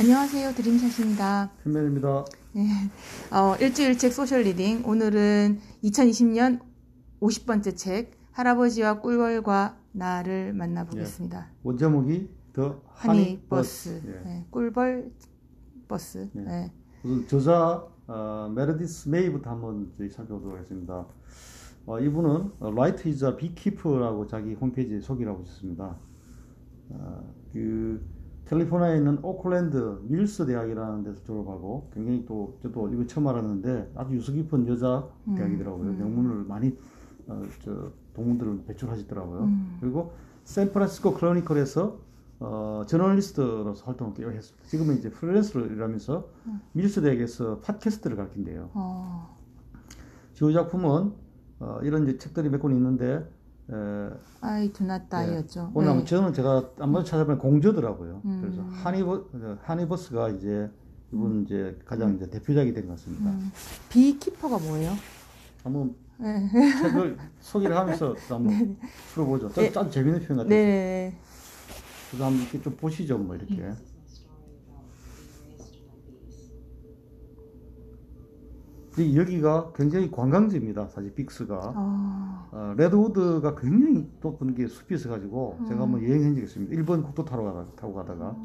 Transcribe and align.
안녕하세요. 0.00 0.52
드림샷입니다. 0.52 1.50
편면입니다. 1.64 2.24
네. 2.52 2.62
어, 3.32 3.56
일주 3.60 3.98
일책 3.98 4.12
social 4.12 4.42
reading. 4.42 4.84
오늘은 4.86 5.58
2020년 5.82 6.60
50번째 7.20 7.76
책, 7.76 8.12
할아버지와 8.30 9.00
꿀벌과 9.00 9.76
나를 9.90 10.52
만나보겠습니다. 10.52 11.48
원제목이 11.64 12.30
The 12.52 12.80
Honey 12.86 13.42
Bus. 13.48 14.00
예. 14.06 14.10
네, 14.24 14.46
꿀벌 14.52 15.10
버스. 15.88 16.30
예. 16.36 16.40
네. 16.42 16.72
우선 17.02 17.26
저자 17.26 17.84
어, 18.06 18.52
메르디스 18.54 19.08
메이부터 19.08 19.50
한번 19.50 19.90
저희 19.98 20.08
살펴보도록 20.08 20.58
하겠습니다. 20.58 21.06
어, 21.86 21.98
이분은 21.98 22.52
writer이자 22.60 23.36
beekeeper라고 23.36 24.28
자기 24.28 24.54
홈페이지에 24.54 25.00
소개를 25.00 25.32
하고 25.32 25.42
있습니다. 25.42 25.96
어, 26.90 27.34
그 27.52 28.17
캘리포니아에 28.48 28.96
있는 28.96 29.18
오클랜드 29.22 30.00
밀스 30.04 30.46
대학이라는 30.46 31.04
데서 31.04 31.22
졸업하고 31.24 31.90
굉장히 31.92 32.24
또 32.26 32.56
저도 32.62 32.88
이거 32.92 33.06
처음 33.06 33.26
알았는데 33.28 33.92
아주 33.94 34.14
유서 34.14 34.32
깊은 34.32 34.66
여자 34.68 35.06
음, 35.26 35.34
대학이더라고요. 35.34 35.90
음. 35.90 35.98
명문을 35.98 36.44
많이 36.44 36.76
어, 37.26 37.42
저 37.62 37.92
동문들을 38.14 38.64
배출하시더라고요. 38.66 39.40
음. 39.40 39.76
그리고 39.80 40.12
샌프란시스코 40.44 41.12
크로니클에서 41.14 41.98
어, 42.40 42.84
저널리스트로서 42.86 43.84
활동을 43.84 44.14
꽤 44.14 44.24
했습니다. 44.24 44.66
지금은 44.68 44.96
이제 44.96 45.10
프리랜서로 45.10 45.70
일하면서 45.72 46.28
음. 46.46 46.60
밀스 46.72 47.02
대학에서 47.02 47.58
팟캐스트를 47.58 48.16
가르친대요. 48.16 48.70
어, 48.72 49.36
주요 50.32 50.52
작품은 50.52 51.12
어, 51.60 51.80
이런 51.82 52.04
이제 52.04 52.16
책들이 52.16 52.48
몇 52.48 52.60
권 52.62 52.72
있는데 52.72 53.28
not 53.70 55.04
die였죠. 55.10 55.64
네. 55.66 55.70
오늘 55.74 55.96
네. 55.98 56.04
저는 56.04 56.32
제가 56.32 56.70
한번 56.78 57.04
찾아보면 57.04 57.38
공저더라고요. 57.38 58.22
음. 58.24 58.40
그래서 58.40 58.62
하니버 58.62 59.12
어, 59.32 59.58
하니버스가 59.62 60.30
이제 60.30 60.70
이분 61.12 61.44
이제 61.44 61.78
가장 61.84 62.14
이제 62.16 62.28
대표작이 62.28 62.72
된 62.72 62.86
것 62.86 62.92
같습니다. 62.92 63.30
음. 63.30 63.50
비키퍼가 63.88 64.58
뭐예요? 64.58 64.92
한번 65.62 65.94
네. 66.18 66.48
책을 66.82 67.16
소개를 67.40 67.76
하면서 67.76 68.14
또 68.28 68.34
한번 68.34 68.76
풀어보죠. 69.12 69.48
좀, 69.52 69.64
네. 69.64 69.72
좀 69.72 69.90
재밌는 69.90 70.20
표현 70.20 70.36
같아요. 70.38 70.48
네. 70.48 71.14
그래서 72.10 72.24
한번 72.24 72.42
이렇게 72.42 72.62
좀 72.62 72.74
보시죠, 72.76 73.18
뭐 73.18 73.36
이렇게. 73.36 73.70
여기가 79.16 79.72
굉장히 79.74 80.10
관광지입니다. 80.10 80.88
사실 80.88 81.14
빅스가 81.14 81.72
어, 81.76 82.48
어, 82.52 82.74
레드우드가 82.76 83.54
굉장히 83.56 84.08
높은 84.20 84.54
게 84.54 84.66
숲이 84.66 84.94
있어가지고 84.94 85.58
제가 85.68 85.82
한번 85.82 86.02
여행한 86.02 86.34
적이 86.34 86.42
있습니다. 86.44 86.74
일본 86.74 87.02
국도 87.02 87.24
타러 87.24 87.42
가다, 87.44 87.66
타고 87.76 87.94
가다가 87.94 88.36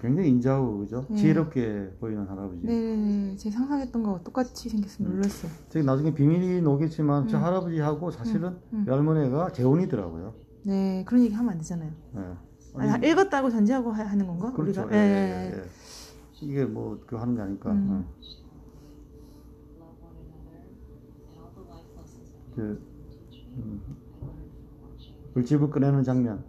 굉장히 0.00 0.28
인자하고 0.28 0.78
그죠? 0.78 1.04
네. 1.08 1.16
지혜롭게 1.16 1.90
보이는 1.98 2.26
할아버지. 2.28 2.60
네. 2.62 3.34
제 3.36 3.50
상상했던 3.50 4.02
거와 4.02 4.20
똑같이 4.22 4.68
생겼어. 4.68 5.02
음. 5.02 5.10
놀랐어요. 5.10 5.50
저기 5.70 5.84
나중에 5.84 6.14
비밀이 6.14 6.60
나오겠지만 6.62 7.26
저 7.26 7.38
할아버지하고 7.38 8.10
사실은 8.10 8.56
음. 8.72 8.84
외할머니가 8.86 9.52
재혼이더라고요. 9.52 10.34
네. 10.66 11.04
그런 11.06 11.22
얘기 11.24 11.34
하면 11.34 11.52
안 11.52 11.58
되잖아요. 11.58 11.90
예. 12.16 12.20
아, 12.80 12.96
읽었다고 12.98 13.50
전제하고 13.50 13.90
하- 13.90 14.04
하는 14.04 14.26
건가? 14.26 14.52
그렇죠. 14.52 14.82
우리가? 14.82 14.94
예, 14.96 15.00
예, 15.00 15.50
예, 15.50 15.52
예. 15.54 15.58
예. 15.58 15.62
이게 16.42 16.64
뭐 16.64 17.00
그 17.06 17.16
하는 17.16 17.34
게 17.34 17.40
아니까. 17.42 17.72
음. 17.72 18.04
예. 18.22 18.38
그 22.58 22.82
음, 23.56 23.80
물집을 25.34 25.70
꺼내는 25.70 26.02
장면. 26.02 26.44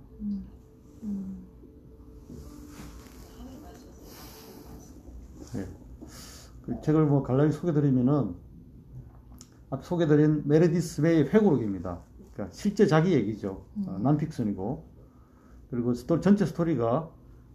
예. 5.55 5.67
그 6.65 6.81
책을 6.81 7.05
뭐 7.05 7.21
간략히 7.21 7.51
소개드리면은 7.51 8.33
앞 9.69 9.85
소개드린 9.85 10.41
메르디스 10.47 11.03
베이의 11.03 11.29
회고록입니다. 11.29 11.99
그러니까 12.33 12.55
실제 12.55 12.87
자기 12.87 13.13
얘기죠. 13.13 13.65
어, 13.85 13.99
난픽션이고 14.01 14.89
그리고 15.69 15.93
스토 15.93 16.19
전체 16.21 16.47
스토리가 16.47 17.11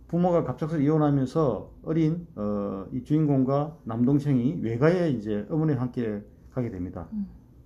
부모가 0.06 0.44
갑작스레 0.44 0.84
이혼하면서 0.84 1.72
어린 1.82 2.28
어, 2.36 2.86
이 2.92 3.03
주인공과 3.03 3.78
남동생이 3.82 4.60
외가에 4.62 5.10
이제 5.10 5.44
어머니와 5.50 5.81
함께 5.81 6.22
가게 6.53 6.71
됩니다. 6.71 7.09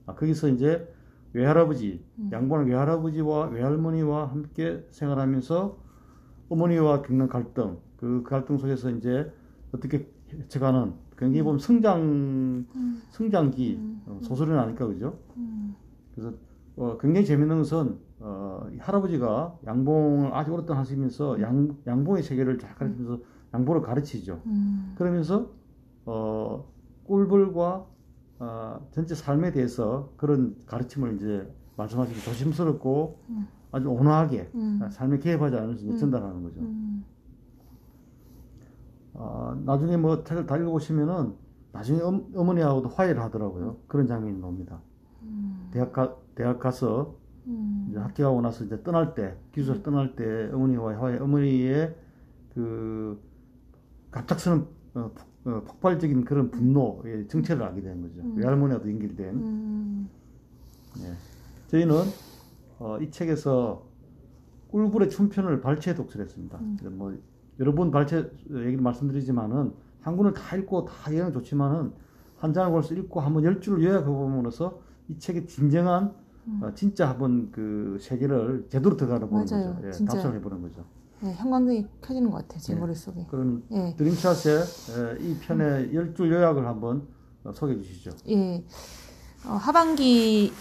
아, 0.08 0.14
거기서 0.14 0.48
이제 0.48 0.92
외할아버지, 1.34 2.02
양반의 2.32 2.68
외할아버지와 2.68 3.48
외할머니와 3.48 4.26
함께 4.26 4.86
생활하면서 4.90 5.78
어머니와 6.48 7.02
겪는 7.02 7.28
갈등, 7.28 7.76
그 7.98 8.22
갈등 8.22 8.56
속에서 8.56 8.90
이제 8.90 9.30
어떻게 9.70 10.08
헤쳐가는 10.32 10.94
굉장히 11.16 11.42
보면 11.42 11.58
성장, 11.58 12.64
성장기 13.10 13.80
어, 14.06 14.18
소설은 14.22 14.58
아닐까 14.58 14.86
그죠? 14.86 15.18
그래서 16.14 16.32
어, 16.76 16.96
굉장히 16.98 17.26
재밌는 17.26 17.58
것은 17.58 17.98
어, 18.20 18.66
이 18.72 18.78
할아버지가 18.78 19.58
양봉을 19.66 20.34
아주 20.34 20.52
오랫동안 20.52 20.80
하시면서 20.80 21.40
양, 21.42 21.76
양봉의 21.86 22.22
세계를 22.22 22.58
잘 22.58 22.74
가르치면서 22.74 23.20
양봉을 23.52 23.82
가르치죠. 23.82 24.40
음, 24.46 24.94
그러면서 24.96 25.50
어, 26.06 26.64
꿀벌과 27.04 27.86
어, 28.40 28.86
전체 28.92 29.14
삶에 29.14 29.50
대해서 29.52 30.12
그런 30.16 30.56
가르침을 30.66 31.16
이제 31.16 31.52
말씀하시기 31.76 32.20
조심스럽고 32.22 33.18
아주 33.72 33.90
온화하게 33.90 34.50
음. 34.54 34.78
아, 34.82 34.88
삶에 34.90 35.18
개입하지 35.18 35.56
않으면서 35.56 35.84
이제 35.84 35.96
전달하는 35.96 36.42
거죠. 36.42 36.60
음, 36.60 37.04
아, 39.14 39.56
나중에 39.64 39.96
뭐 39.96 40.22
책을 40.24 40.46
다 40.46 40.56
읽어보시면은 40.56 41.34
나중에 41.72 42.00
어, 42.00 42.20
어머니하고도 42.34 42.88
화해를 42.88 43.20
하더라고요. 43.22 43.76
그런 43.86 44.06
장면이 44.06 44.38
나옵니다. 44.40 44.80
대학 45.70 45.92
가, 45.92 46.16
대학 46.34 46.58
가서 46.58 47.16
음, 47.46 47.86
이제 47.90 47.98
학교하고 47.98 48.40
나서 48.40 48.64
이제 48.64 48.82
떠날 48.82 49.14
때, 49.14 49.36
기숙사 49.52 49.82
떠날 49.82 50.14
때 50.16 50.50
어머니와 50.52 50.98
화해, 51.00 51.18
어머니의 51.18 51.94
그 52.54 53.20
갑작스런 54.10 54.66
어, 54.94 55.10
폭- 55.14 55.27
어, 55.48 55.62
폭발적인 55.64 56.24
그런 56.24 56.50
분노의 56.50 57.26
정체를 57.28 57.62
알게 57.62 57.80
되는 57.80 58.02
거죠. 58.02 58.22
외할머니와도 58.36 58.90
연결된. 58.90 59.34
음, 59.34 60.08
예. 60.98 61.12
저희는 61.68 61.94
어, 62.78 62.98
이 63.00 63.10
책에서 63.10 63.86
꿀불의 64.68 65.08
춘편을 65.08 65.62
발췌 65.62 65.94
독서를 65.94 66.26
했습니다. 66.26 66.58
그래서 66.78 66.94
뭐 66.94 67.16
여러 67.58 67.74
번 67.74 67.90
발췌 67.90 68.30
얘기를 68.50 68.78
말씀드리지만은 68.78 69.72
한 70.02 70.16
권을 70.16 70.34
다 70.34 70.54
읽고 70.56 70.84
다 70.84 71.16
여행 71.16 71.32
좋지만은 71.32 71.92
한 72.36 72.52
장을 72.52 72.70
벌써 72.70 72.94
읽고 72.94 73.20
한번 73.20 73.42
열 73.44 73.60
줄을 73.60 73.82
요약해 73.82 74.04
보면서 74.04 74.80
이 75.08 75.18
책의 75.18 75.46
진정한 75.46 76.12
어, 76.60 76.70
진짜 76.74 77.08
한번 77.08 77.50
그 77.50 77.96
세계를 78.00 78.66
제대로 78.68 78.96
들어가는 78.96 79.28
보는. 79.28 79.44
거죠. 79.46 79.78
예, 79.84 79.90
진짜. 79.90 80.12
답사를 80.12 80.36
해보는 80.36 80.62
거죠. 80.62 80.84
네, 81.20 81.34
형광등이 81.34 81.86
켜지는 82.00 82.30
것 82.30 82.38
같아요. 82.38 82.60
제 82.60 82.74
네. 82.74 82.80
머릿속에. 82.80 83.26
그런 83.28 83.62
예. 83.72 83.94
드림샷의 83.96 84.56
에, 84.58 85.16
이 85.20 85.38
편의 85.40 85.94
열 85.94 86.14
줄 86.14 86.30
요약을 86.32 86.66
한번 86.66 87.08
어, 87.44 87.52
소개해 87.52 87.80
주시죠. 87.82 88.10
예. 88.28 88.64
어, 89.46 89.52
하반기 89.52 90.52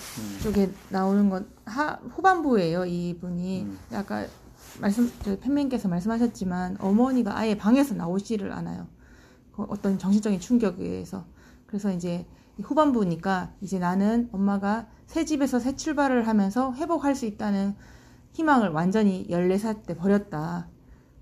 쪽에 0.42 0.72
나오는 0.90 1.30
건 1.30 1.48
하, 1.66 1.94
후반부예요. 2.16 2.86
이분이 2.86 3.64
음. 3.64 3.78
아까 3.92 4.26
말씀 4.80 5.12
저희 5.24 5.40
팬님께서 5.40 5.88
말씀하셨지만 5.88 6.78
어머니가 6.80 7.38
아예 7.38 7.56
방에서 7.58 7.96
나오지를 7.96 8.52
않아요. 8.54 8.88
그 9.56 9.64
어떤 9.70 9.98
정신적인 9.98 10.40
충격에 10.40 10.84
의해서 10.84 11.26
그래서 11.66 11.92
이제 11.92 12.26
이 12.58 12.62
후반부니까 12.64 13.54
이제 13.62 13.78
나는 13.80 14.30
엄마가 14.32 14.88
새 15.06 15.26
집에서 15.26 15.60
새 15.60 15.76
출발을 15.76 16.28
하면서 16.28 16.74
회복할 16.74 17.16
수 17.16 17.26
있다는 17.26 17.76
희망을 18.38 18.70
완전히 18.70 19.26
14살 19.32 19.84
때 19.88 19.98
버렸다. 19.98 20.70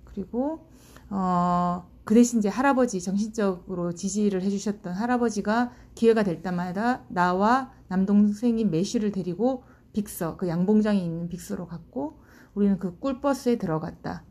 그리고 0.03 0.67
어, 1.09 1.89
그 2.03 2.13
대신 2.13 2.39
이제 2.39 2.49
할아버지 2.49 2.99
정신적으로 2.99 3.93
지지를 3.93 4.41
해주셨던 4.41 4.93
할아버지가 4.93 5.71
기회가 5.95 6.23
될 6.23 6.41
때마다 6.41 7.05
나와 7.07 7.71
남동생인 7.87 8.69
매슈를 8.69 9.13
데리고 9.13 9.63
빅서 9.93 10.35
그 10.35 10.49
양봉장이 10.49 11.01
있는 11.01 11.29
빅서로 11.29 11.67
갔고 11.67 12.19
우리는 12.53 12.77
그 12.79 12.99
꿀버스에 12.99 13.57
들어갔다. 13.59 14.25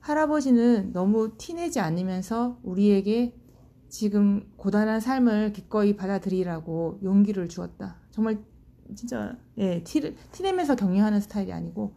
할아버지는 0.00 0.94
너무 0.94 1.36
티내지 1.36 1.80
않으면서 1.80 2.58
우리에게 2.62 3.34
지금 3.90 4.50
고단한 4.56 5.00
삶을 5.00 5.52
기꺼이 5.52 5.96
받아들이라고 5.96 7.00
용기를 7.02 7.48
주었다. 7.48 7.96
정말 8.10 8.42
진짜 8.94 9.36
예 9.58 9.82
티를 9.82 10.14
티내면서 10.32 10.76
격려하는 10.76 11.20
스타일이 11.20 11.52
아니고 11.52 11.94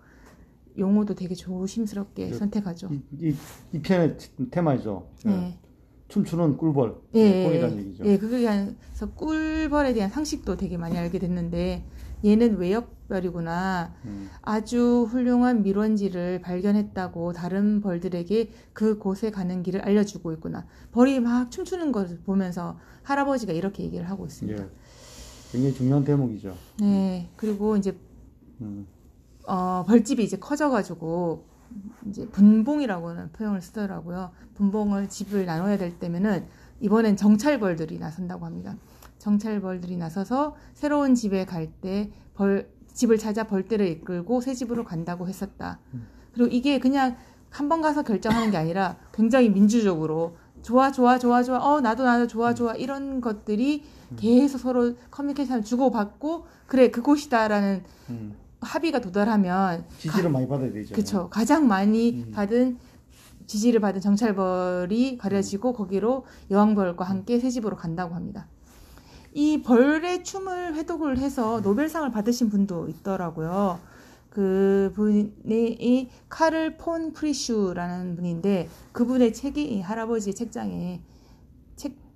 용어도 0.77 1.15
되게 1.15 1.35
조심스럽게 1.35 2.29
그- 2.29 2.37
선택하죠. 2.37 2.89
이, 2.91 3.01
이, 3.19 3.35
이 3.73 3.79
편의 3.79 4.17
테마이죠. 4.51 5.09
예. 5.25 5.29
네. 5.29 5.59
춤추는 6.07 6.57
꿀벌. 6.57 6.95
예, 7.15 7.19
예, 7.19 7.43
예, 7.43 7.45
꿀이라는 7.47 7.75
예. 7.77 7.79
얘기죠. 7.81 8.05
예, 8.05 8.17
그게 8.17 8.45
그래서 8.45 9.11
꿀벌에 9.13 9.93
대한 9.93 10.09
상식도 10.09 10.57
되게 10.57 10.75
많이 10.77 10.97
알게 10.97 11.19
됐는데 11.19 11.85
얘는 12.25 12.57
외역 12.57 12.99
특별이구나. 13.09 13.93
음. 14.05 14.29
아주 14.43 15.07
훌륭한 15.09 15.63
밀원지를 15.63 16.41
발견했다고 16.41 17.33
다른 17.33 17.81
벌들에게 17.81 18.51
그 18.71 18.99
곳에 18.99 19.31
가는 19.31 19.63
길을 19.63 19.81
알려주고 19.81 20.31
있구나. 20.33 20.65
벌이 20.91 21.19
막 21.19 21.49
춤추는 21.51 21.91
것을 21.91 22.19
보면서 22.19 22.77
할아버지가 23.03 23.51
이렇게 23.53 23.83
얘기를 23.83 24.07
하고 24.09 24.25
있습니다. 24.27 24.63
예. 24.63 24.67
굉장히 25.51 25.73
중요한 25.73 26.03
대목이죠. 26.05 26.55
네. 26.79 27.27
그리고 27.35 27.75
이제 27.75 27.97
음. 28.61 28.85
어, 29.49 29.83
벌집이 29.87 30.23
이제 30.23 30.37
커져가지고 30.37 31.45
이제 32.07 32.27
분봉이라고는 32.27 33.31
표현을 33.31 33.61
쓰더라고요. 33.61 34.31
분봉을 34.55 35.09
집을 35.09 35.45
나눠야 35.45 35.77
될 35.77 35.97
때면은 35.99 36.45
이번엔 36.81 37.17
정찰벌들이 37.17 37.99
나선다고 37.99 38.45
합니다. 38.45 38.75
정찰벌들이 39.17 39.97
나서서 39.97 40.55
새로운 40.73 41.15
집에 41.15 41.45
갈 41.45 41.71
때 41.81 42.11
벌 42.35 42.69
집을 42.93 43.17
찾아 43.17 43.43
벌떼를 43.45 43.85
이끌고 43.87 44.39
새 44.41 44.53
집으로 44.53 44.83
간다고 44.85 45.27
했었다. 45.27 45.79
그리고 46.33 46.49
이게 46.51 46.79
그냥 46.79 47.17
한 47.49 47.67
번 47.67 47.81
가서 47.81 48.03
결정하는 48.03 48.51
게 48.51 48.57
아니라 48.57 48.97
굉장히 49.11 49.49
민주적으로 49.49 50.37
좋아 50.61 50.91
좋아 50.91 51.17
좋아 51.19 51.41
좋아 51.43 51.57
어 51.59 51.81
나도 51.81 52.03
나도 52.03 52.27
좋아 52.27 52.53
좋아 52.53 52.75
이런 52.75 53.19
것들이 53.21 53.83
계속 54.17 54.59
서로 54.59 54.93
커뮤니케이션 55.11 55.63
주고받고 55.63 56.45
그래 56.67 56.91
그곳이다라는 56.91 57.83
음. 58.09 58.35
합의가 58.61 58.99
도달하면 58.99 59.85
지지를 59.97 60.29
많이 60.29 60.47
받아야 60.47 60.71
되죠. 60.71 60.95
그쵸 60.95 61.29
가장 61.29 61.67
많이 61.67 62.23
음. 62.27 62.31
받은 62.31 62.77
지지를 63.47 63.79
받은 63.79 64.01
정찰벌이 64.01 65.17
가려지고 65.17 65.73
거기로 65.73 66.25
여왕벌과 66.51 67.03
함께 67.03 67.39
새 67.39 67.49
집으로 67.49 67.75
간다고 67.75 68.13
합니다. 68.13 68.47
이 69.33 69.61
벌의 69.61 70.23
춤을 70.23 70.75
해독을 70.75 71.17
해서 71.17 71.59
노벨상을 71.61 72.11
받으신 72.11 72.49
분도 72.49 72.87
있더라고요. 72.87 73.79
그 74.29 74.91
분이 74.95 75.77
이 75.79 76.09
카를 76.29 76.77
폰 76.77 77.13
프리슈라는 77.13 78.15
분인데 78.15 78.69
그분의 78.91 79.33
책이 79.33 79.63
이 79.63 79.81
할아버지 79.81 80.35
책장에 80.35 81.01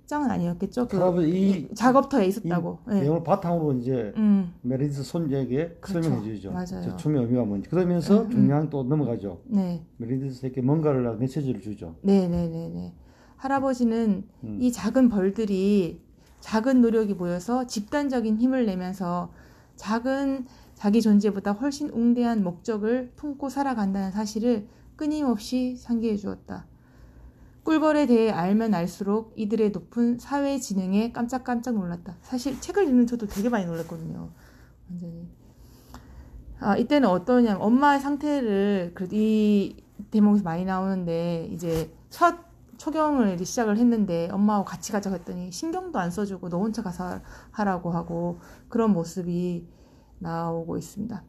책장은 0.04 0.30
아니었겠죠? 0.30 0.86
그 0.88 0.98
할아버지 0.98 1.28
이- 1.30 1.50
이 1.50 1.74
작업터에 1.74 2.26
있었다고. 2.26 2.78
이 2.88 2.90
네. 2.90 3.00
내용을 3.02 3.24
바탕으로 3.24 3.72
이제 3.74 4.12
음, 4.16 4.52
메리디스 4.62 5.02
손자에게 5.02 5.78
그렇죠. 5.80 6.02
설명해 6.08 6.34
주죠. 6.34 6.52
맞아요. 6.52 6.82
저 6.82 6.96
춤의 6.96 7.22
의미가 7.22 7.44
뭔지. 7.44 7.68
그러면서 7.70 8.20
음, 8.22 8.26
음. 8.26 8.30
중요한 8.30 8.70
또 8.70 8.82
넘어가죠. 8.84 9.40
네. 9.46 9.82
메리디스에게 9.96 10.60
뭔가를 10.60 11.16
메시지를 11.16 11.60
주죠. 11.62 11.96
네네네네. 12.02 12.92
할아버지는 13.36 14.24
음. 14.44 14.58
이 14.60 14.70
작은 14.72 15.08
벌들이 15.08 16.00
작은 16.40 16.82
노력이 16.82 17.14
모여서 17.14 17.66
집단적인 17.66 18.36
힘을 18.36 18.66
내면서 18.66 19.32
작은 19.76 20.44
자기 20.74 21.00
존재보다 21.00 21.52
훨씬 21.52 21.88
웅대한 21.88 22.44
목적을 22.44 23.12
품고 23.16 23.48
살아간다는 23.48 24.10
사실을 24.10 24.66
끊임없이 24.96 25.76
상기해 25.76 26.16
주었다. 26.16 26.66
꿀벌에 27.64 28.06
대해 28.06 28.30
알면 28.30 28.74
알수록 28.74 29.32
이들의 29.36 29.70
높은 29.70 30.18
사회 30.18 30.58
지능에 30.58 31.12
깜짝깜짝 31.12 31.74
놀랐다. 31.74 32.16
사실 32.20 32.60
책을 32.60 32.86
읽는 32.88 33.06
저도 33.06 33.26
되게 33.26 33.48
많이 33.48 33.64
놀랐거든요. 33.64 34.30
완전히. 34.90 35.28
아, 36.60 36.76
이때는 36.76 37.08
어떠냐면 37.08 37.60
엄마의 37.60 38.00
상태를 38.00 38.92
그래도 38.94 39.16
이 39.16 39.82
대목에서 40.10 40.44
많이 40.44 40.64
나오는데 40.64 41.48
이제 41.52 41.90
첫 42.10 42.36
초경을 42.76 43.38
시작을 43.44 43.78
했는데 43.78 44.28
엄마하고 44.30 44.64
같이 44.64 44.92
가자고 44.92 45.16
했더니 45.16 45.50
신경도 45.50 45.98
안 45.98 46.10
써주고 46.10 46.48
너 46.50 46.58
혼자 46.58 46.82
가서 46.82 47.20
하라고 47.50 47.92
하고 47.92 48.40
그런 48.68 48.92
모습이 48.92 49.66
나오고 50.18 50.76
있습니다. 50.76 51.22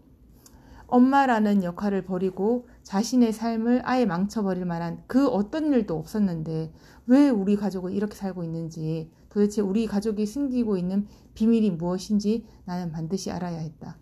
엄마라는 0.87 1.63
역할을 1.63 2.05
버리고 2.05 2.67
자신의 2.83 3.33
삶을 3.33 3.81
아예 3.85 4.05
망쳐버릴 4.05 4.65
만한 4.65 5.03
그 5.07 5.27
어떤 5.27 5.73
일도 5.73 5.97
없었는데 5.97 6.71
왜 7.07 7.29
우리 7.29 7.55
가족은 7.55 7.91
이렇게 7.91 8.15
살고 8.15 8.43
있는지 8.43 9.09
도대체 9.29 9.61
우리 9.61 9.85
가족이 9.87 10.25
숨기고 10.25 10.77
있는 10.77 11.07
비밀이 11.33 11.71
무엇인지 11.71 12.45
나는 12.65 12.91
반드시 12.91 13.31
알아야 13.31 13.57
했다. 13.57 13.97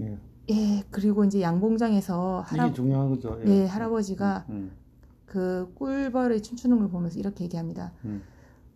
예. 0.00 0.18
예, 0.50 0.82
그리고 0.90 1.24
이제 1.24 1.42
양봉장에서 1.42 2.44
이게 2.48 2.60
할아, 2.60 2.72
중요한 2.72 3.10
거죠. 3.10 3.38
예. 3.44 3.50
예, 3.50 3.66
할아버지가 3.66 4.46
음, 4.48 4.72
그 5.26 5.70
꿀벌이 5.74 6.40
춤추는 6.40 6.78
걸 6.78 6.88
보면서 6.88 7.18
이렇게 7.18 7.44
얘기합니다. 7.44 7.92
음. 8.04 8.22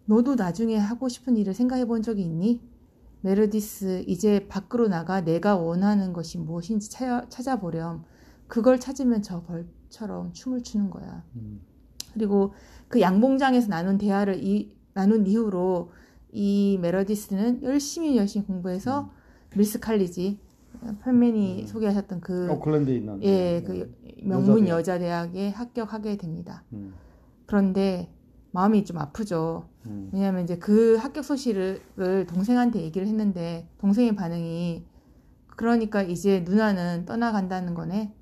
너도 0.04 0.34
나중에 0.34 0.76
하고 0.76 1.08
싶은 1.08 1.36
일을 1.36 1.54
생각해 1.54 1.86
본 1.86 2.02
적이 2.02 2.22
있니? 2.22 2.60
메르디스, 3.22 4.04
이제 4.06 4.46
밖으로 4.48 4.88
나가 4.88 5.22
내가 5.22 5.56
원하는 5.56 6.12
것이 6.12 6.38
무엇인지 6.38 6.90
찾아, 6.90 7.28
찾아보렴. 7.28 8.04
그걸 8.46 8.78
찾으면 8.78 9.22
저 9.22 9.42
벌처럼 9.42 10.32
춤을 10.32 10.62
추는 10.62 10.90
거야. 10.90 11.24
음. 11.36 11.60
그리고 12.12 12.52
그 12.88 13.00
양봉장에서 13.00 13.68
나눈 13.68 13.96
대화를 13.96 14.44
이, 14.44 14.76
나눈 14.92 15.26
이후로 15.26 15.90
이 16.32 16.78
메러디스는 16.82 17.62
열심히 17.62 18.16
열심히 18.16 18.46
공부해서 18.46 19.10
밀스 19.56 19.80
칼리지, 19.80 20.38
펠맨이 21.04 21.62
음. 21.62 21.66
소개하셨던 21.66 22.20
그, 22.20 22.50
오클랜드에 22.50 22.96
있는 22.96 23.22
예, 23.22 23.62
그 23.64 23.94
명문 24.22 24.66
여자 24.68 24.98
대학. 24.98 25.26
여자 25.26 25.32
대학에 25.32 25.50
합격하게 25.50 26.16
됩니다. 26.16 26.64
음, 26.72 26.94
그런데 27.46 28.12
마음이 28.52 28.84
좀 28.84 28.98
아프죠. 28.98 29.68
음. 29.86 30.10
왜냐하면 30.12 30.44
이제 30.44 30.56
그 30.58 30.96
합격 30.96 31.24
소식을 31.24 32.26
동생한테 32.28 32.80
얘기를 32.82 33.06
했는데 33.06 33.68
동생의 33.78 34.14
반응이 34.14 34.84
그러니까 35.56 36.02
이제 36.02 36.40
누나는 36.40 37.04
떠나간다는 37.04 37.74
거네 37.74 38.14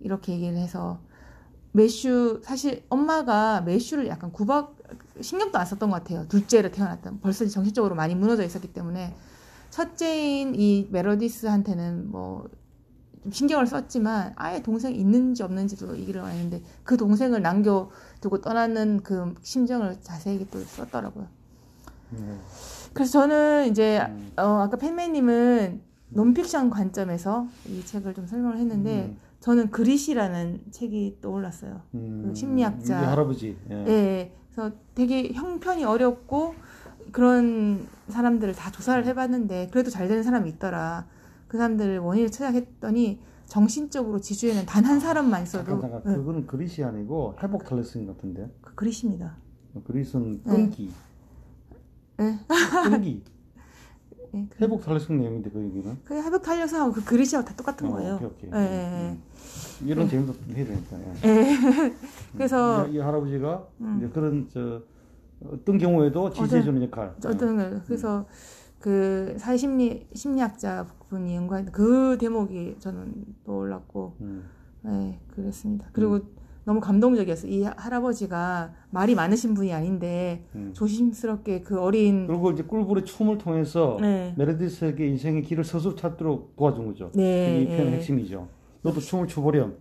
이렇게 0.00 0.32
얘기를 0.32 0.56
해서 0.56 1.00
매슈 1.72 2.40
사실 2.44 2.84
엄마가 2.88 3.60
매슈를 3.62 4.08
약간 4.08 4.32
구박 4.32 4.76
신경도 5.20 5.58
안 5.58 5.66
썼던 5.66 5.90
것 5.90 6.02
같아요 6.02 6.26
둘째로 6.28 6.70
태어났던 6.70 7.20
벌써 7.20 7.46
정신적으로 7.46 7.94
많이 7.94 8.14
무너져 8.14 8.44
있었기 8.44 8.72
때문에 8.72 9.14
첫째인 9.70 10.54
이 10.56 10.88
메로디스한테는 10.90 12.10
뭐 12.10 12.48
좀 13.22 13.32
신경을 13.32 13.66
썼지만 13.66 14.32
아예 14.36 14.62
동생이 14.62 14.96
있는지 14.96 15.42
없는지도 15.42 15.98
얘기를 15.98 16.20
안 16.22 16.30
했는데 16.30 16.62
그 16.84 16.96
동생을 16.96 17.42
남겨두고 17.42 18.40
떠나는 18.40 19.00
그 19.02 19.34
심정을 19.42 19.98
자세히 20.02 20.46
또 20.50 20.58
썼더라고요. 20.60 21.26
예. 22.14 22.18
그래서 22.92 23.12
저는 23.12 23.68
이제 23.70 24.00
음. 24.00 24.32
어, 24.36 24.62
아까 24.62 24.76
팬매님은 24.76 25.80
논픽션 26.08 26.70
관점에서 26.70 27.46
이 27.66 27.84
책을 27.84 28.14
좀 28.14 28.26
설명을 28.26 28.58
했는데 28.58 29.04
음. 29.10 29.16
저는 29.40 29.70
그릿이라는 29.70 30.60
책이 30.70 31.18
떠올랐어요. 31.22 31.82
음, 31.94 32.24
그 32.26 32.34
심리학자. 32.34 32.98
이게 32.98 33.06
할아버지. 33.06 33.56
예. 33.70 33.74
예. 33.86 34.32
그래서 34.52 34.74
되게 34.94 35.32
형편이 35.32 35.84
어렵고 35.84 36.54
그런 37.12 37.86
사람들을 38.08 38.54
다 38.54 38.70
조사를 38.70 39.04
해봤는데 39.06 39.68
그래도 39.72 39.90
잘 39.90 40.08
되는 40.08 40.22
사람이 40.22 40.48
있더라. 40.50 41.06
그 41.50 41.58
사람들을 41.58 41.98
원인을 41.98 42.30
찾아했더니 42.30 43.20
정신적으로 43.46 44.20
지주에는 44.20 44.66
단 44.66 44.84
한 44.84 45.00
사람만 45.00 45.42
있어도 45.42 45.64
잠깐 45.64 45.90
잠깐 45.90 46.12
예, 46.12 46.16
그거는 46.16 46.46
그릿이 46.46 46.84
아니고 46.84 47.34
회복 47.42 47.64
탈레슨 47.64 48.06
같은데. 48.06 48.48
그 48.60 48.72
그릿입니다. 48.76 49.36
그릿은 49.84 50.42
네. 50.44 50.50
끈기. 50.54 50.92
예. 52.20 52.38
끈기. 52.84 53.24
예, 54.32 54.46
그, 54.48 54.64
회복 54.64 54.84
탈레슨 54.84 55.18
내용인데 55.18 55.50
그 55.50 55.60
얘기는. 55.60 55.98
그 56.04 56.14
회복 56.22 56.42
탄력사하고 56.42 56.92
그 56.92 57.04
그릿이하고 57.04 57.44
다 57.48 57.52
똑같은 57.56 57.88
어, 57.88 57.92
거예요. 57.94 58.14
오케이 58.14 58.28
오케이. 58.28 58.50
예, 58.54 58.56
예, 58.56 59.10
음. 59.10 59.22
이런 59.84 60.08
재미도 60.08 60.32
해야 60.54 60.64
되니까. 60.66 61.00
예. 61.00 61.28
예. 61.28 61.94
그래서 62.32 62.86
이, 62.86 62.94
이 62.94 62.98
할아버지가 62.98 63.66
음. 63.80 63.96
이제 63.98 64.08
그런 64.10 64.48
저 64.52 64.82
어떤 65.44 65.78
경우에도 65.78 66.30
지지해주는 66.32 66.80
역할. 66.84 67.12
어떤 67.26 67.56
걸 67.56 67.82
그래서 67.86 68.24
그 68.78 69.34
사회심리 69.40 70.06
심리학자 70.14 70.86
분이 71.10 71.36
연구한 71.36 71.70
그 71.70 72.16
대목이 72.18 72.76
저는 72.78 73.12
떠올랐고 73.44 74.16
음. 74.20 74.44
네 74.82 75.18
그랬습니다. 75.34 75.88
그리고 75.92 76.20
너무 76.64 76.80
감동적이었어요. 76.80 77.50
이 77.50 77.62
할아버지가 77.62 78.72
말이 78.90 79.14
많으신 79.14 79.54
분이 79.54 79.72
아닌데 79.72 80.44
음. 80.54 80.70
조심스럽게 80.72 81.62
그 81.62 81.80
어린 81.80 82.26
그리고 82.26 82.52
이제 82.52 82.62
꿀불의 82.62 83.04
춤을 83.04 83.38
통해서 83.38 83.98
네. 84.00 84.34
메르디스에게 84.38 85.06
인생의 85.08 85.42
길을 85.42 85.64
서서 85.64 85.94
찾도록 85.96 86.54
도와준 86.56 86.86
거죠. 86.86 87.10
네, 87.14 87.62
이 87.62 87.66
편의 87.66 87.86
예. 87.86 87.96
핵심이죠. 87.96 88.46
너도 88.82 89.00
춤을 89.00 89.26
춰보렴. 89.26 89.74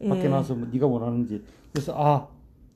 예. 0.00 0.08
밖에 0.08 0.28
나와서 0.28 0.54
뭐 0.54 0.68
네가 0.72 0.86
원하는지. 0.86 1.44
그래서 1.72 1.94
아 1.96 2.26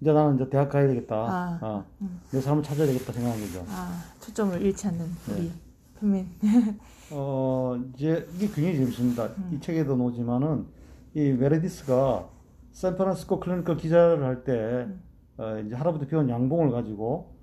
이제 0.01 0.13
나는 0.13 0.37
이제 0.37 0.49
대학 0.49 0.69
가야 0.69 0.87
되겠다. 0.87 1.17
아, 1.17 1.59
아, 1.61 1.85
음. 2.03 2.21
내 2.31 2.41
사람을 2.41 2.63
찾아야 2.63 2.87
되겠다 2.87 3.13
생각한 3.13 3.41
거죠. 3.41 3.65
아 3.69 4.01
초점을 4.21 4.63
잃지 4.63 4.87
않는 4.87 5.07
우리 5.29 5.43
네. 5.43 5.51
편민 5.99 6.27
어 7.11 7.77
이제 7.95 8.27
이게 8.35 8.47
굉장히 8.49 8.77
재밌습니다. 8.79 9.27
음. 9.27 9.51
이 9.55 9.61
책에도 9.61 9.97
나오지만은 9.97 10.67
이 11.15 11.31
메르디스가 11.33 12.29
샌프란시스코 12.73 13.41
클리니컬 13.41 13.77
기자를 13.77 14.25
할때 14.25 14.53
음. 14.89 15.01
어, 15.39 15.59
이제 15.65 15.75
할아버지 15.75 16.07
배운 16.07 16.29
양봉을 16.29 16.71
가지고 16.73 17.35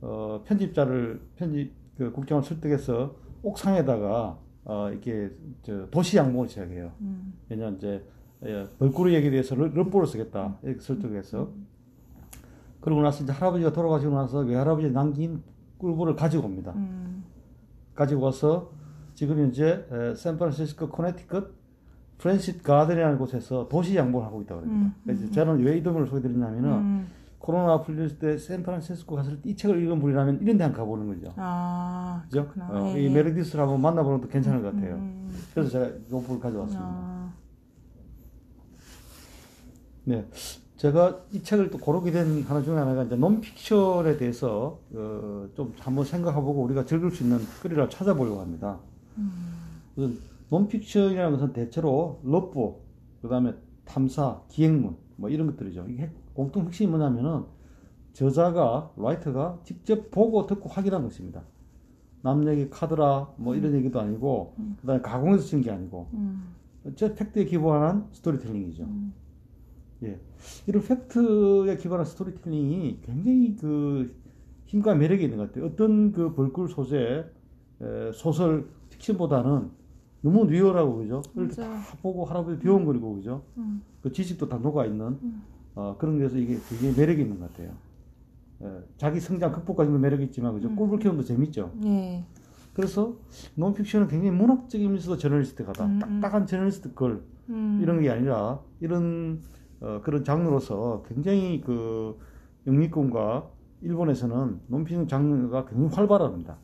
어, 0.00 0.42
편집자를 0.44 1.20
편집 1.36 1.72
그 1.96 2.10
국장을 2.12 2.42
설득해서 2.42 3.14
옥상에다가 3.42 4.38
어, 4.64 4.88
이렇게 4.90 5.30
저 5.62 5.86
도시 5.90 6.16
양봉을 6.16 6.48
시작해요. 6.48 6.90
음. 7.00 7.34
왜냐면 7.48 7.76
이제 7.76 8.04
예, 8.44 8.66
벌꿀 8.80 9.12
얘기에 9.14 9.30
대해서 9.30 9.54
르- 9.54 9.68
르포를 9.68 10.06
쓰겠다 10.08 10.58
이렇게 10.64 10.80
설득해서 10.80 11.48
그러고 12.80 13.02
나서 13.02 13.22
이제 13.22 13.32
할아버지가 13.32 13.72
돌아가시고 13.72 14.12
나서 14.12 14.40
외할아버지 14.40 14.90
남긴 14.90 15.42
꿀벌을 15.78 16.16
가지고 16.16 16.46
옵니다. 16.46 16.72
음. 16.74 17.22
가지고 17.94 18.22
와서 18.22 18.72
지금 19.14 19.52
에, 19.90 20.14
샌프란시스코 20.14 20.88
코네티컷 20.88 21.50
프렌드십 22.18 22.62
가든이라는 22.62 23.18
곳에서 23.18 23.68
도시 23.68 23.96
양봉을 23.96 24.24
하고 24.26 24.42
있다고 24.42 24.60
합니다. 24.60 24.80
음, 24.86 24.94
그래서 25.04 25.30
저는 25.32 25.64
왜 25.64 25.76
이 25.78 25.82
동을 25.82 26.06
소개드리냐면은 26.06 26.70
음. 26.72 27.06
코로나 27.40 27.82
풀렸을 27.82 28.18
때 28.20 28.38
샌프란시스코 28.38 29.16
갔을 29.16 29.42
때 29.42 29.50
이 29.50 29.56
책을 29.56 29.82
읽은 29.82 29.98
분이라면 29.98 30.40
이런 30.42 30.56
데 30.56 30.62
한번 30.64 30.78
가보는 30.80 31.08
거죠. 31.08 31.32
아, 31.36 32.22
그죠? 32.26 32.48
어, 32.60 32.92
예, 32.96 33.02
이 33.02 33.06
예. 33.06 33.10
메르디스를 33.12 33.60
한번 33.62 33.80
만나보는 33.80 34.20
것도 34.20 34.30
괜찮을 34.30 34.62
것 34.62 34.72
같아요. 34.72 34.94
음. 34.94 35.30
그래서 35.52 35.70
제가 35.70 35.86
이 35.86 36.22
부를 36.22 36.38
가져왔습니다. 36.40 36.84
아, 36.88 37.32
네. 40.04 40.24
제가 40.76 41.20
이 41.32 41.42
책을 41.42 41.70
또 41.70 41.78
고르게 41.78 42.10
된 42.10 42.42
하나 42.42 42.60
중에 42.62 42.76
하나가 42.76 43.04
이제 43.04 43.14
논픽션에 43.16 44.16
대해서 44.16 44.80
어, 44.94 45.46
좀 45.54 45.72
한번 45.78 46.04
생각해보고 46.04 46.62
우리가 46.62 46.84
즐길 46.84 47.10
수 47.10 47.22
있는 47.22 47.38
거리를 47.62 47.88
찾아보려고 47.90 48.40
합니다. 48.40 48.78
그래서 49.94 50.14
논픽션이라는 50.50 51.32
것은 51.38 51.52
대체로 51.52 52.20
르포, 52.24 52.74
그 53.20 53.28
다음에 53.28 53.54
탐사, 53.84 54.40
기행문, 54.48 54.96
뭐 55.16 55.28
이런 55.30 55.46
것들이죠. 55.48 55.86
이게 55.88 56.02
핵- 56.04 56.34
공통 56.34 56.66
핵심이 56.66 56.88
뭐냐면은 56.90 57.44
저자가, 58.12 58.92
writer가 58.96 59.60
직접 59.64 60.10
보고 60.10 60.46
듣고 60.46 60.68
확인한 60.68 61.02
것입니다. 61.02 61.42
남 62.22 62.46
얘기 62.48 62.68
카더라, 62.70 63.32
뭐 63.36 63.54
이런 63.56 63.74
얘기도 63.74 64.00
아니고, 64.00 64.54
그 64.80 64.86
다음에 64.86 65.00
가공해서 65.02 65.42
쓴 65.44 65.62
게 65.62 65.70
아니고, 65.70 66.08
음. 66.12 66.54
저 66.94 67.14
fact에 67.14 67.44
기반한 67.46 68.06
storytelling이죠. 68.12 68.84
음. 68.84 69.12
예. 70.04 70.18
이런 70.66 70.82
fact에 70.84 71.76
기반한 71.78 72.04
storytelling이 72.04 73.00
굉장히 73.04 73.56
그 73.56 74.14
힘과 74.66 74.94
매력이 74.94 75.24
있는 75.24 75.38
것 75.38 75.48
같아요. 75.48 75.66
어떤 75.66 76.12
그 76.12 76.32
벌꿀 76.34 76.68
소재, 76.68 77.24
에, 77.80 78.12
소설, 78.12 78.68
픽션보다는 79.02 79.70
너무 80.22 80.46
리얼하고, 80.46 80.98
그죠? 80.98 81.22
맞아요. 81.34 81.50
다 81.50 81.96
보고 82.00 82.24
할아버지 82.24 82.58
비용거리고, 82.60 83.16
그죠? 83.16 83.42
음. 83.56 83.82
그 84.00 84.12
지식도 84.12 84.48
다 84.48 84.56
녹아 84.58 84.86
있는, 84.86 85.18
어, 85.74 85.96
그런 85.98 86.18
데서 86.18 86.36
이게 86.36 86.58
되게 86.68 86.92
매력이 86.96 87.22
있는 87.22 87.40
것 87.40 87.52
같아요. 87.52 87.72
예, 88.62 88.84
자기 88.96 89.18
성장 89.18 89.50
극복까지도 89.50 89.98
매력이 89.98 90.24
있지만, 90.24 90.54
그죠? 90.54 90.74
꿀벌 90.74 91.00
키우는 91.00 91.18
도 91.18 91.24
재밌죠? 91.24 91.72
예. 91.84 92.24
그래서 92.72 93.16
논픽션은 93.56 94.06
굉장히 94.08 94.30
문학적이면서도 94.36 95.18
저널리스트가다. 95.18 95.84
음, 95.84 95.90
음. 95.90 96.20
딱딱한 96.20 96.46
저널리스트 96.46 96.94
걸, 96.94 97.22
음. 97.48 97.80
이런 97.82 98.00
게 98.00 98.08
아니라 98.10 98.60
이런 98.80 99.40
어, 99.80 100.00
그런 100.04 100.22
장르로서 100.22 101.02
굉장히 101.08 101.60
그 101.60 102.16
영미권과 102.68 103.50
일본에서는 103.82 104.60
논픽션 104.68 105.08
장르가 105.08 105.64
굉장히 105.66 105.92
활발합니다. 105.92 106.56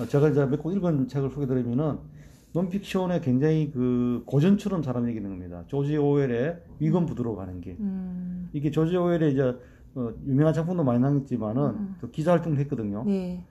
어, 0.00 0.06
제가 0.06 0.28
이제 0.30 0.44
몇 0.46 0.62
권 0.62 0.74
읽은 0.74 1.08
책을 1.08 1.30
소개드리면은 1.30 1.98
논픽션에 2.54 3.20
굉장히 3.20 3.70
그 3.72 4.22
고전처럼 4.26 4.82
사람 4.82 5.08
얘기하는 5.08 5.30
겁니다. 5.30 5.64
조지 5.68 5.96
오웰의 5.96 6.62
위건 6.80 7.06
부두로 7.06 7.34
가는 7.34 7.60
길. 7.60 7.76
음. 7.80 8.48
이게 8.52 8.70
조지 8.70 8.96
오웰의 8.96 9.32
이제 9.32 9.56
어, 9.94 10.10
유명한 10.26 10.52
작품도 10.54 10.84
많이 10.84 11.00
남겼지만은 11.00 11.62
음. 11.62 11.94
또 12.00 12.10
기자 12.10 12.32
활동도 12.32 12.60
했거든요. 12.60 13.04
네. 13.04 13.44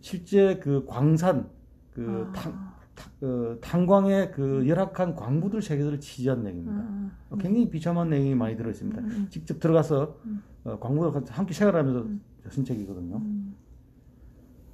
실제 0.00 0.58
그 0.58 0.84
광산 0.86 1.48
그 1.94 2.26
아. 2.28 2.32
탄, 2.32 2.52
탄- 2.94 3.12
어, 3.22 3.56
탄광의 3.60 4.32
그 4.32 4.66
열악한 4.68 5.14
광부들 5.14 5.62
세계들을 5.62 6.00
취재한 6.00 6.42
내용입니다. 6.42 6.76
아, 6.76 7.10
어, 7.30 7.36
굉장히 7.36 7.70
비참한 7.70 8.10
내용이 8.10 8.34
많이 8.34 8.54
들어 8.56 8.68
있습니다. 8.70 9.00
음, 9.00 9.06
음. 9.06 9.26
직접 9.30 9.58
들어가서 9.60 10.16
어, 10.64 10.78
광부들과 10.78 11.22
함께 11.34 11.54
생활하면서 11.54 12.06
쓴 12.50 12.64
책이거든요. 12.64 13.22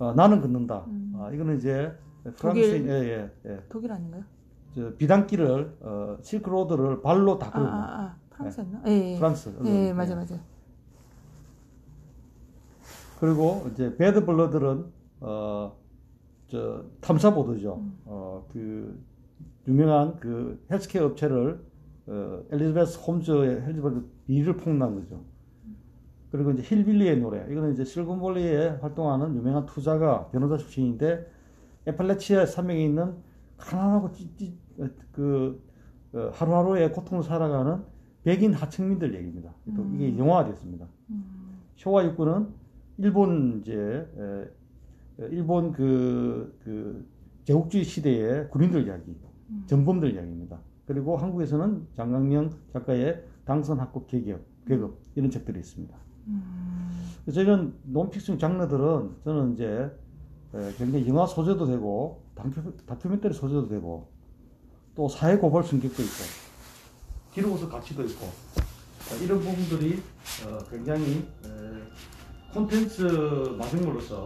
음. 0.01 0.03
어, 0.03 0.13
나는 0.15 0.41
걷는다. 0.41 0.85
음. 0.87 1.13
아, 1.17 1.31
이거는 1.33 1.59
이제 1.59 1.93
독일. 2.37 2.63
프랑스인 2.63 2.89
예, 2.89 2.93
예, 2.93 3.31
예. 3.47 3.63
독일 3.69 3.93
아닌가요? 3.93 4.23
저 4.75 4.95
비단길을 4.97 5.77
어, 5.81 6.17
실크로드를 6.23 7.03
발로 7.03 7.39
다 7.39 7.49
아, 7.49 7.51
걷고 7.51 7.69
아, 7.69 7.75
아. 7.75 8.17
프랑스였나? 8.31 8.83
예. 8.87 9.15
예. 9.15 9.17
프랑스. 9.19 9.49
예, 9.65 9.91
어, 9.91 9.95
맞아, 9.95 10.13
예. 10.13 10.17
맞아. 10.17 10.39
그리고 13.21 13.69
이제 13.73 13.97
Bad 13.97 14.25
Blood는 14.25 14.85
어, 15.21 15.77
저 16.47 16.85
탐사 17.01 17.35
보도죠. 17.35 17.77
음. 17.79 17.99
어, 18.05 18.47
그 18.53 19.03
유명한 19.67 20.17
그 20.17 20.65
헬스케어 20.71 21.07
업체를 21.07 21.61
어, 22.07 22.43
엘리자베스 22.51 22.99
홈즈의 23.01 23.63
헬스케어 23.63 24.03
비리를 24.27 24.57
폭로한 24.57 24.95
거죠. 24.95 25.21
그리고 26.31 26.51
이제 26.53 26.63
힐빌리의 26.63 27.21
노래. 27.21 27.47
이거는 27.51 27.73
이제 27.73 27.85
실리콘밸리에 27.85 28.79
활동하는 28.81 29.35
유명한 29.37 29.65
투자가 29.67 30.29
변호사 30.29 30.57
출신인데 30.57 31.27
에팔레치아 31.87 32.47
산맥에 32.47 32.85
있는 32.85 33.15
가난하고 33.57 34.13
찌, 34.13 34.37
찌, 34.37 34.59
어, 34.79 34.89
그 35.13 35.63
어, 36.13 36.31
하루하루의 36.33 36.93
고통을 36.93 37.23
살아가는 37.23 37.83
백인 38.25 38.53
하층민들 38.53 39.15
얘기입니다. 39.15 39.55
또 39.75 39.87
이게 39.95 40.17
영화가 40.19 40.51
됐습니다. 40.51 40.87
쇼와 41.77 42.05
육군은 42.05 42.49
일본 42.99 43.61
이제 43.61 43.75
에, 43.75 45.25
에, 45.25 45.29
일본 45.31 45.73
그, 45.73 46.59
그 46.63 47.07
제국주의 47.45 47.85
시대의 47.85 48.51
군인들 48.51 48.87
이야기, 48.87 49.17
전범들 49.67 50.15
이야기입니다. 50.15 50.59
그리고 50.87 51.17
한국에서는 51.17 51.87
장강영 51.95 52.51
작가의 52.73 53.25
당선 53.45 53.79
학급 53.81 54.07
계급, 54.09 54.45
계급 54.67 55.01
이런 55.15 55.31
책들이 55.31 55.59
있습니다. 55.61 55.97
그래서 57.25 57.69
논픽션 57.85 58.39
장르들은 58.39 59.17
저는 59.25 59.55
이제 59.55 59.91
에, 60.55 60.73
굉장히 60.79 61.07
영화 61.09 61.27
소재도 61.27 61.67
되고 61.67 62.23
다큐, 62.35 62.77
다큐 62.87 63.09
멘터리 63.09 63.35
소재도 63.35 63.69
되고 63.69 64.09
또 64.95 65.09
사회 65.09 65.37
고발 65.37 65.63
성격도 65.63 66.03
있고 66.03 66.15
기록으로서 67.35 67.69
가치도 67.69 68.03
있고 68.05 68.27
어, 68.27 69.15
이런 69.23 69.41
부분들이 69.41 70.03
어, 70.47 70.59
굉장히 70.71 71.29
에, 71.45 72.53
콘텐츠 72.53 73.03
마중물로서 73.59 74.17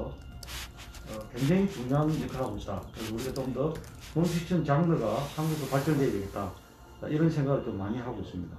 어, 1.10 1.28
굉장히 1.34 1.68
중요한 1.68 2.08
역할을 2.22 2.46
하고 2.46 2.56
있다. 2.56 2.80
그래서 2.94 3.14
우리가 3.14 3.34
좀 3.34 3.52
더 3.52 3.74
논픽션 4.14 4.64
장르가 4.64 5.18
한국에서 5.34 5.66
발전돼야 5.70 6.12
되겠다. 6.12 6.52
자, 7.00 7.08
이런 7.08 7.30
생각을 7.30 7.64
좀 7.64 7.78
많이 7.78 7.98
하고 7.98 8.20
있습니다. 8.20 8.56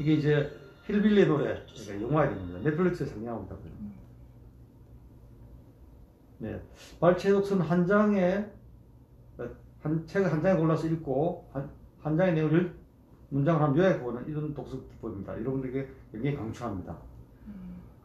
이게 0.00 0.14
이제 0.14 0.50
힐빌리 0.88 1.26
노래, 1.26 1.62
그러니까 1.66 2.08
영화에 2.08 2.28
됩니다. 2.30 2.60
넷플릭스에 2.64 3.06
상영하고 3.06 3.44
있다고요. 3.44 3.72
네. 6.38 6.62
발췌 6.98 7.32
독서는 7.32 7.64
한 7.64 7.86
장에, 7.86 8.46
어, 9.36 9.48
한, 9.82 10.06
책을 10.06 10.32
한 10.32 10.40
장에 10.40 10.58
골라서 10.58 10.86
읽고, 10.86 11.48
한, 11.52 11.70
한 12.00 12.16
장의 12.16 12.34
내용을 12.34 12.74
문장을 13.28 13.60
한번 13.60 13.78
요약해보는 13.78 14.28
이런 14.28 14.54
독서 14.54 14.80
기법입니다. 14.88 15.38
여러분들에게 15.38 15.88
굉장히 16.12 16.36
강추합니다. 16.36 16.96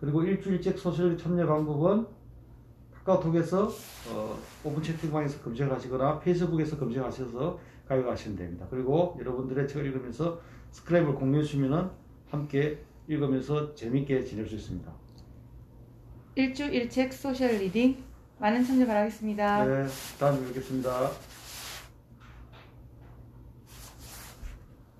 그리고 0.01 0.21
일주일책 0.21 0.77
소설 0.77 1.17
참여 1.17 1.47
방법은 1.47 2.05
카카오톡에서 2.95 3.69
어, 4.11 4.37
오픈 4.65 4.83
채팅방에서 4.83 5.41
검색을 5.41 5.71
하시거나 5.71 6.19
페이스북에서 6.19 6.77
검색하셔서 6.77 7.59
가입하시면 7.87 8.37
됩니다. 8.37 8.67
그리고 8.69 9.15
여러분들의 9.19 9.65
책을 9.67 9.85
읽으면서 9.87 10.41
스크랩을 10.73 11.15
공유해 11.15 11.43
주시면 11.43 12.02
함께 12.33 12.79
읽으면서 13.07 13.75
재밌게 13.75 14.23
지낼 14.23 14.47
수 14.47 14.55
있습니다. 14.55 14.91
일주 16.35 16.63
일책 16.65 17.13
social 17.13 17.51
reading 17.57 18.03
많은 18.39 18.65
참여 18.65 18.87
바라겠습니다. 18.87 19.65
네, 19.65 19.87
다음에 20.19 20.47
뵙겠습니다. 20.47 21.11